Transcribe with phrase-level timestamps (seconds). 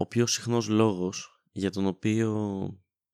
[0.00, 2.32] Ο πιο συχνός λόγος για τον οποίο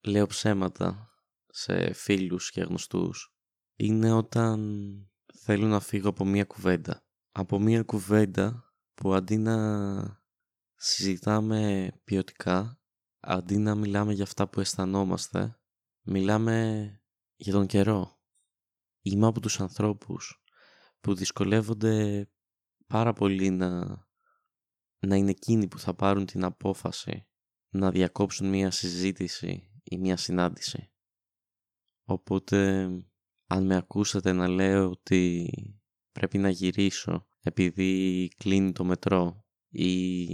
[0.01, 1.11] λέω ψέματα
[1.49, 3.35] σε φίλους και γνωστούς
[3.77, 4.61] είναι όταν
[5.35, 7.05] θέλω να φύγω από μία κουβέντα.
[7.33, 9.57] Από μία κουβέντα που αντί να
[10.75, 12.81] συζητάμε ποιοτικά,
[13.21, 15.59] αντί να μιλάμε για αυτά που αισθανόμαστε,
[16.03, 16.89] μιλάμε
[17.37, 18.21] για τον καιρό.
[19.01, 20.45] Είμαι από τους ανθρώπους
[21.01, 22.29] που δυσκολεύονται
[22.87, 24.06] πάρα πολύ να,
[24.99, 27.27] να είναι εκείνοι που θα πάρουν την απόφαση
[27.69, 30.91] να διακόψουν μία συζήτηση ή μία συνάντηση.
[32.05, 32.89] Οπότε,
[33.47, 35.51] αν με ακούσατε να λέω ότι
[36.13, 40.27] πρέπει να γυρίσω επειδή κλείνει το μετρό ή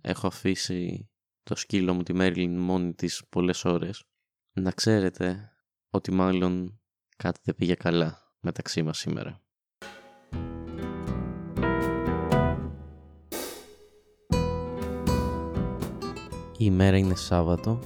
[0.00, 1.10] έχω αφήσει
[1.42, 4.04] το σκύλο μου τη Μέρλιν μόνη της πολλές ώρες,
[4.52, 5.52] να ξέρετε
[5.90, 6.80] ότι μάλλον
[7.16, 9.43] κάτι δεν πήγε καλά μεταξύ μας σήμερα.
[16.56, 17.78] Η ημέρα είναι Σάββατο,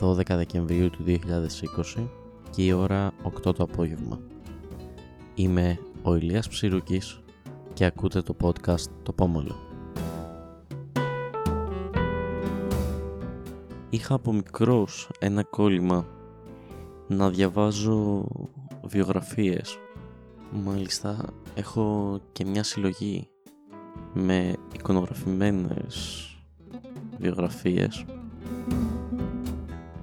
[0.00, 2.08] 12 Δεκεμβρίου του 2020
[2.50, 4.20] και η ώρα 8 το απόγευμα.
[5.34, 7.20] Είμαι ο Ηλίας Ψηρούκης
[7.72, 9.56] και ακούτε το podcast «Το Πόμολο».
[13.90, 16.06] Είχα από μικρός ένα κόλλημα
[17.08, 18.24] να διαβάζω
[18.84, 19.78] βιογραφίες.
[20.50, 21.24] Μάλιστα
[21.54, 23.28] έχω και μια συλλογή
[24.12, 26.32] με εικονογραφημένες
[27.18, 28.04] βιογραφίες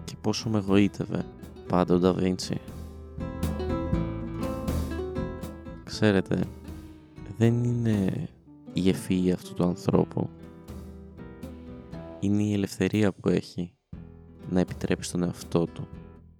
[0.04, 1.26] και πόσο με γοήτευε
[1.68, 2.58] πάντα ο Νταβίντσι.
[5.84, 6.44] Ξέρετε,
[7.38, 8.30] δεν είναι
[8.74, 10.30] η ευφυΐα αυτού του ανθρώπου.
[12.20, 13.74] Είναι η ελευθερία που έχει
[14.50, 15.88] να επιτρέπει στον εαυτό του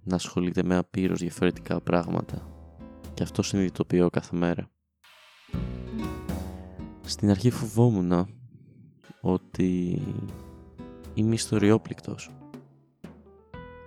[0.04, 2.48] να ασχολείται με απείρως διαφορετικά πράγματα
[3.14, 4.70] και αυτό συνειδητοποιώ κάθε μέρα.
[7.04, 8.26] Στην αρχή φοβόμουν
[9.20, 10.00] ότι
[11.16, 12.30] είμαι ιστοριόπληκτος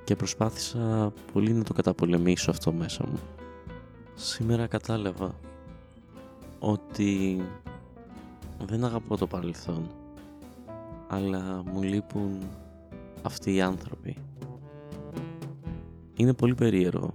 [0.03, 3.19] και προσπάθησα πολύ να το καταπολεμήσω αυτό μέσα μου.
[4.15, 5.35] Σήμερα κατάλαβα
[6.59, 7.41] ότι
[8.65, 9.87] δεν αγαπώ το παρελθόν
[11.07, 12.39] αλλά μου λείπουν
[13.21, 14.17] αυτοί οι άνθρωποι.
[16.15, 17.13] Είναι πολύ περίεργο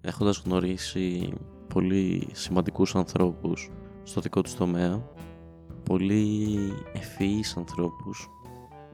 [0.00, 1.32] έχοντας γνωρίσει
[1.74, 3.70] πολύ σημαντικούς ανθρώπους
[4.02, 5.02] στο δικό τους τομέα
[5.84, 6.58] πολύ
[6.92, 8.28] ευφυείς ανθρώπους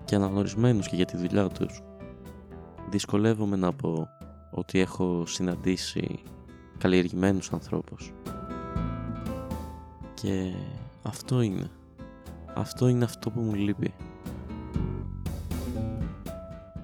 [0.08, 1.82] και αναγνωρισμένους και για τη δουλειά τους.
[2.90, 4.08] Δυσκολεύομαι να πω
[4.50, 6.22] ότι έχω συναντήσει
[6.78, 8.12] καλλιεργημένους ανθρώπους.
[10.14, 10.52] Και
[11.02, 11.70] αυτό είναι.
[12.54, 13.94] Αυτό είναι αυτό που μου λείπει.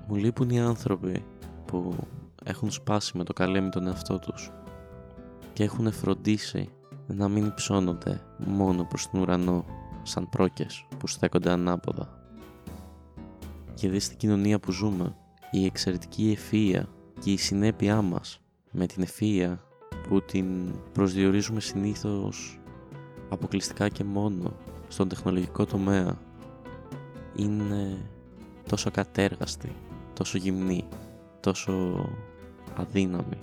[0.09, 1.25] Μου λείπουν οι άνθρωποι
[1.65, 1.95] που
[2.45, 4.51] έχουν σπάσει με το καλέμι τον εαυτό τους
[5.53, 6.69] και έχουν φροντίσει
[7.07, 9.65] να μην ψώνονται μόνο προς τον ουρανό
[10.03, 12.24] σαν πρόκες που στέκονται ανάποδα.
[13.75, 15.17] Γιατί στην κοινωνία που ζούμε
[15.51, 16.83] η εξαιρετική ευφυΐα
[17.21, 18.41] και η συνέπειά μας
[18.71, 19.57] με την ευφυΐα
[20.09, 22.61] που την προσδιορίζουμε συνήθως
[23.29, 24.57] αποκλειστικά και μόνο
[24.89, 26.19] στον τεχνολογικό τομέα
[27.37, 27.97] είναι
[28.69, 29.73] τόσο κατέργαστη,
[30.13, 30.85] τόσο γυμνή,
[31.41, 32.05] τόσο
[32.77, 33.39] αδύναμη.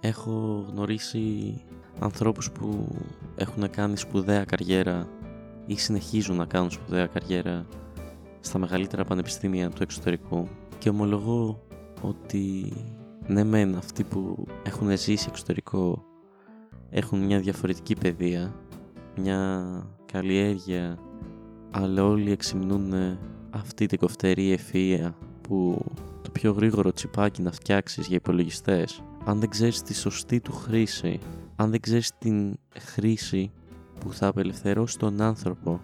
[0.00, 1.54] Έχω γνωρίσει
[1.98, 2.88] ανθρώπους που
[3.36, 5.08] έχουν κάνει σπουδαία καριέρα
[5.66, 7.66] ή συνεχίζουν να κάνουν σπουδαία καριέρα
[8.44, 11.62] στα μεγαλύτερα πανεπιστήμια του εξωτερικού και ομολογώ
[12.00, 12.72] ότι
[13.26, 16.04] ναι μεν αυτοί που έχουν ζήσει εξωτερικό
[16.90, 18.54] έχουν μια διαφορετική παιδεία,
[19.16, 19.66] μια
[20.12, 20.98] καλλιέργεια
[21.70, 22.92] αλλά όλοι εξυμνούν
[23.50, 25.84] αυτή την κοφτερή ευφυΐα που
[26.22, 29.02] το πιο γρήγορο τσιπάκι να φτιάξεις για υπολογιστές.
[29.24, 31.20] Αν δεν ξέρεις τη σωστή του χρήση
[31.56, 33.52] αν δεν ξέρεις την χρήση
[34.00, 35.80] που θα απελευθερώσει τον άνθρωπο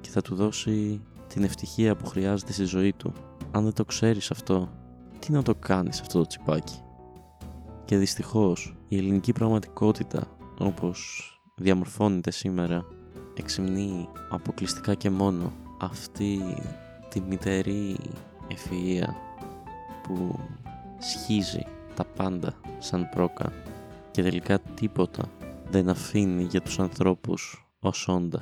[0.00, 3.12] και θα του δώσει την ευτυχία που χρειάζεται στη ζωή του
[3.50, 4.68] αν δεν το ξέρεις αυτό
[5.18, 6.82] τι να το κάνεις αυτό το τσιπάκι;
[7.84, 10.26] Και δυστυχώς η ελληνική πραγματικότητα
[10.58, 12.84] όπως διαμορφώνεται σήμερα
[13.34, 16.40] εξυμνεί αποκλειστικά και μόνο αυτή
[17.08, 17.96] τη μητερή
[18.48, 19.08] ευφυΐα
[20.02, 20.38] που
[20.98, 21.62] σχίζει
[21.94, 23.52] τα πάντα σαν πρόκα
[24.10, 25.22] και τελικά τίποτα
[25.70, 28.40] δεν αφήνει για τους ανθρώπους ως όντα.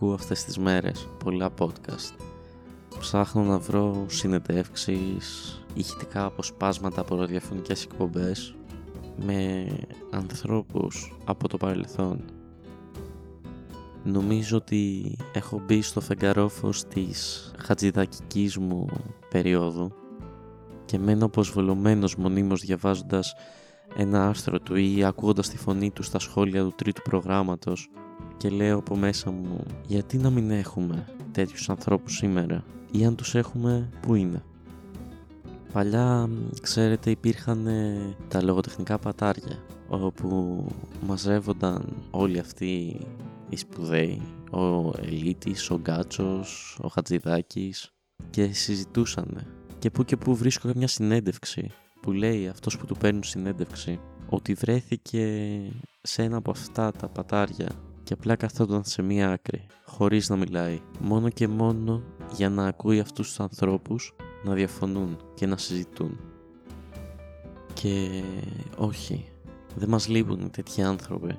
[0.00, 2.14] Ακούω αυτές τις μέρες πολλά podcast.
[2.98, 8.54] Ψάχνω να βρω συνεντεύξεις, ηχητικά αποσπάσματα από ραδιοφωνικές εκπομπές
[9.24, 9.66] με
[10.10, 12.24] ανθρώπους από το παρελθόν
[14.04, 18.86] Νομίζω ότι έχω μπει στο φεγγαρόφος της χατζηδακικής μου
[19.30, 19.92] περίοδου
[20.84, 23.34] και μένω αποσβολωμένος μονίμως διαβάζοντας
[23.96, 27.90] ένα άρθρο του ή ακούγοντας τη φωνή του στα σχόλια του τρίτου προγράμματος
[28.38, 33.34] και λέω από μέσα μου γιατί να μην έχουμε τέτοιους ανθρώπους σήμερα ή αν τους
[33.34, 34.42] έχουμε που είναι;
[35.72, 36.28] Παλιά,
[36.62, 37.68] ξέρετε, υπήρχαν
[38.28, 39.58] τα λογοτεχνικά πατάρια
[39.88, 40.66] όπου
[41.06, 43.00] μαζεύονταν όλοι αυτοί
[43.48, 47.90] οι σπουδαίοι, ο Ελίτης, ο Γκάτσος, ο Χατζηδάκης
[48.30, 49.46] και συζητούσαν
[49.78, 51.70] και που και που βρίσκω μια συνέντευξη
[52.00, 55.60] που λέει αυτός που του παίρνουν συνέντευξη ότι βρέθηκε
[56.02, 57.68] σε ένα από αυτά τα πατάρια
[58.08, 62.02] και απλά καθόταν σε μία άκρη, χωρίς να μιλάει, μόνο και μόνο
[62.36, 64.14] για να ακούει αυτούς τους ανθρώπους
[64.44, 66.20] να διαφωνούν και να συζητούν.
[67.72, 68.22] Και
[68.76, 69.28] όχι,
[69.76, 71.38] δεν μας λείπουν τέτοιοι άνθρωποι.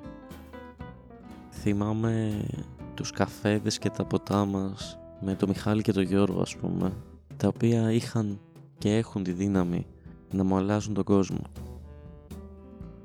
[1.50, 2.45] Θυμάμαι
[2.94, 6.94] τους καφέδες και τα ποτά μας με το Μιχάλη και το Γιώργο ας πούμε,
[7.38, 8.39] τα οποία είχαν
[8.77, 9.86] και έχουν τη δύναμη
[10.31, 11.42] να μου αλλάζουν τον κόσμο.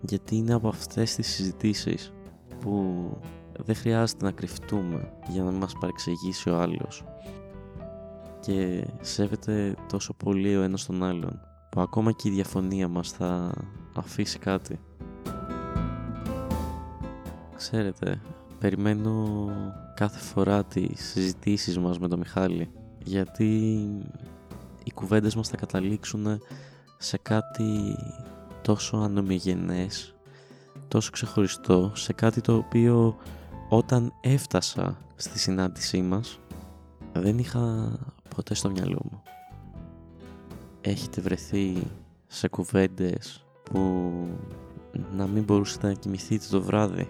[0.01, 2.13] Γιατί είναι από αυτές τις συζητήσεις
[2.61, 3.07] που
[3.59, 7.05] δεν χρειάζεται να κρυφτούμε για να μην μας παρεξηγήσει ο άλλος
[8.41, 11.41] και σέβεται τόσο πολύ ο ένας τον άλλον
[11.71, 13.53] που ακόμα και η διαφωνία μας θα
[13.95, 14.81] αφήσει κάτι.
[17.57, 18.21] Ξέρετε,
[18.59, 19.47] περιμένω
[19.95, 23.53] κάθε φορά τις συζητήσεις μας με τον Μιχάλη γιατί
[24.85, 26.41] οι κουβέντες μας θα καταλήξουν
[26.99, 27.97] σε κάτι
[28.63, 30.15] τόσο ανομιγενές,
[30.89, 33.17] τόσο ξεχωριστό, σε κάτι το οποίο
[33.77, 36.41] όταν έφτασα στη συνάντησή μας
[37.13, 37.93] δεν είχα
[38.35, 39.23] ποτέ στο μυαλό μου.
[40.81, 41.83] Έχετε βρεθεί
[42.27, 44.13] σε κουβέντες που
[45.17, 47.09] να μην μπορούσατε να κοιμηθείτε το βράδυ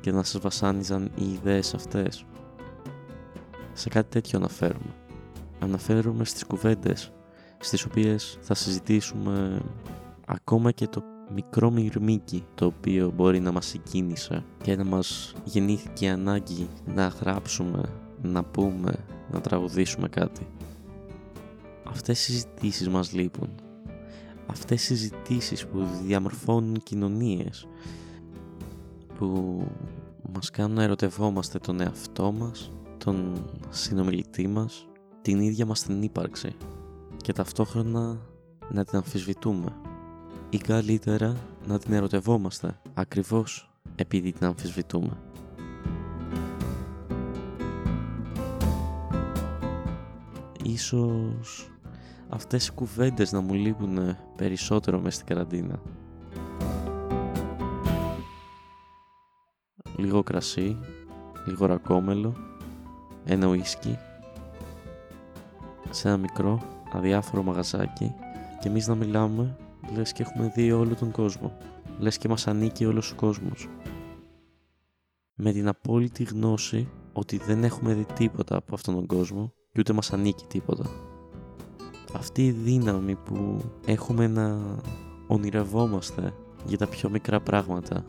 [0.00, 2.24] και να σας βασάνιζαν οι ιδέες αυτές.
[3.72, 4.94] Σε κάτι τέτοιο αναφέρουμε.
[5.60, 7.12] Αναφέρουμε στις κουβέντες
[7.58, 9.60] στις οποίες θα συζητήσουμε
[10.26, 16.04] ακόμα και το μικρό μυρμήκι το οποίο μπορεί να μας συγκίνησε και να μας γεννήθηκε
[16.04, 17.82] η ανάγκη να γράψουμε,
[18.22, 18.94] να πούμε,
[19.32, 20.46] να τραγουδήσουμε κάτι.
[21.84, 23.48] Αυτές οι συζητήσεις μας λείπουν.
[24.46, 27.68] Αυτές οι συζητήσεις που διαμορφώνουν κοινωνίες
[29.18, 29.60] που
[30.34, 34.86] μας κάνουν να ερωτευόμαστε τον εαυτό μας, τον συνομιλητή μας,
[35.22, 36.56] την ίδια μας την ύπαρξη
[37.16, 38.18] και ταυτόχρονα
[38.70, 39.76] να την αμφισβητούμε
[40.50, 41.36] ή καλύτερα
[41.66, 45.16] να την ερωτευόμαστε ακριβώς επειδή την αμφισβητούμε.
[50.62, 51.70] Ίσως
[52.28, 55.80] αυτές οι κουβέντες να μου λείπουν περισσότερο μες στην καραντίνα.
[59.96, 60.78] Λίγο κρασί,
[61.46, 62.34] λίγο ρακόμελο,
[63.24, 63.98] ένα ουίσκι,
[65.90, 66.62] σε ένα μικρό
[66.92, 68.14] αδιάφορο μαγαζάκι
[68.60, 69.56] και εμείς να μιλάμε
[69.92, 71.56] λες και έχουμε δει όλο τον κόσμο.
[71.98, 73.68] Λες και μας ανήκει όλος ο κόσμος.
[75.34, 79.92] Με την απόλυτη γνώση ότι δεν έχουμε δει τίποτα από αυτόν τον κόσμο και ούτε
[79.92, 80.84] μας ανήκει τίποτα.
[82.14, 84.60] Αυτή η δύναμη που έχουμε να
[85.26, 86.34] ονειρευόμαστε
[86.66, 88.04] για τα πιο μικρά πράγματα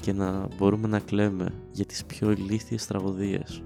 [0.00, 3.62] και να μπορούμε να κλαίμε για τις πιο ηλίθιες τραγωδίες.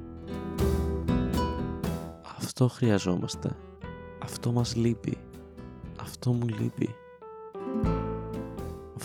[2.39, 3.57] Αυτό χρειαζόμαστε.
[4.23, 5.17] Αυτό μας λείπει.
[6.01, 6.95] Αυτό μου λείπει.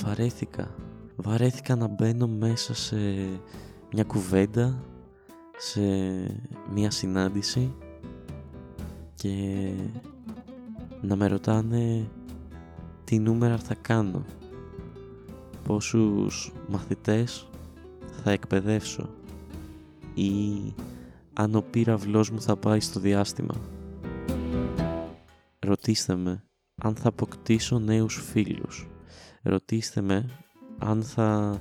[0.05, 0.75] Βαρέθηκα.
[1.15, 2.95] Βαρέθηκα να μπαίνω μέσα σε
[3.91, 4.83] μια κουβέντα,
[5.57, 5.81] σε
[6.73, 7.73] μια συνάντηση
[9.15, 9.69] και
[11.01, 12.09] να με ρωτάνε
[13.03, 14.25] τι νούμερα θα κάνω,
[15.63, 17.47] πόσους μαθητές
[18.23, 19.09] θα εκπαιδεύσω
[20.13, 20.51] ή
[21.33, 23.55] αν ο πύραυλός μου θα πάει στο διάστημα.
[25.59, 26.43] Ρωτήστε με
[26.81, 28.87] αν θα αποκτήσω νέους φίλους.
[29.41, 30.29] Ρωτήστε με
[30.77, 31.59] αν θα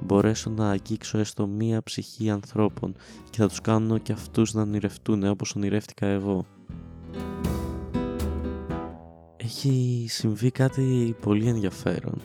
[0.00, 2.94] μπορέσω να αγγίξω έστω μία ψυχή ανθρώπων
[3.30, 6.46] και θα τους κάνω και αυτούς να ονειρευτούν όπως ονειρεύτηκα εγώ.
[9.36, 12.20] Έχει συμβεί κάτι πολύ ενδιαφέρον.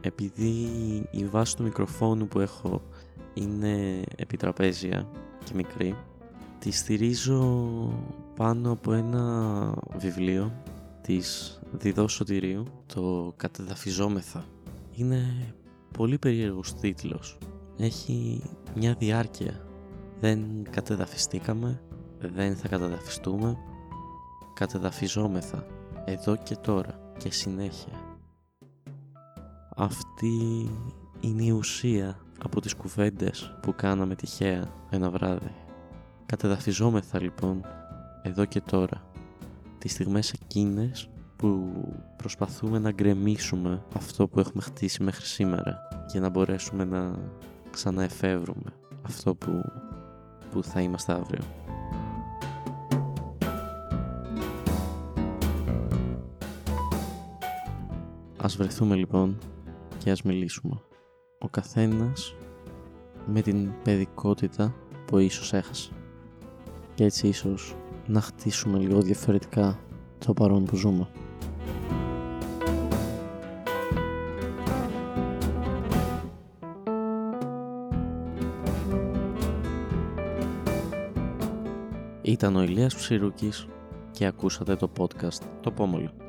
[0.00, 0.68] Επειδή
[1.10, 2.82] η βάση του μικροφόνου που έχω
[3.34, 5.08] είναι επιτραπέζια
[5.44, 5.96] και μικρή,
[6.58, 7.42] τη στηρίζω
[8.36, 10.52] πάνω από ένα βιβλίο
[11.02, 14.44] της Διδό Σωτηρίου, το «Κατεδαφιζόμεθα».
[14.92, 15.54] Είναι
[15.96, 17.38] πολύ περίεργος τίτλος.
[17.78, 18.42] Έχει
[18.74, 19.66] μια διάρκεια.
[20.20, 21.82] Δεν κατεδαφιστήκαμε,
[22.18, 23.56] δεν θα κατεδαφιστούμε.
[24.54, 25.66] Κατεδαφιζόμεθα,
[26.04, 28.18] εδώ και τώρα και συνέχεια.
[29.76, 30.70] Αυτή
[31.20, 35.54] είναι η ουσία από τις κουβέντες που κάναμε τυχαία ένα βράδυ.
[36.26, 37.64] Κατεδαφιζόμεθα λοιπόν
[38.22, 39.04] εδώ και τώρα
[39.78, 41.72] τις στιγμές εκείνες που
[42.16, 45.78] προσπαθούμε να γκρεμίσουμε αυτό που έχουμε χτίσει μέχρι σήμερα
[46.10, 47.18] για να μπορέσουμε να
[47.70, 49.62] ξαναεφεύρουμε αυτό που,
[50.50, 51.44] που θα είμαστε αύριο.
[58.36, 59.38] Ας βρεθούμε λοιπόν
[59.98, 60.80] και ας μιλήσουμε.
[61.38, 62.34] Ο καθένας
[63.26, 64.74] με την παιδικότητα
[65.06, 65.90] που ίσως έχασε.
[66.94, 67.76] Και έτσι ίσως
[68.06, 69.78] να χτίσουμε λίγο διαφορετικά
[70.18, 71.08] το παρόν που ζούμε.
[82.26, 83.66] Ήταν ο Ηλίας Ψηρούκης
[84.10, 86.25] και ακούσατε το podcast «Το Πόμολο».